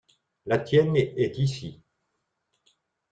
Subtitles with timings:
[0.47, 1.83] La tienne est ici.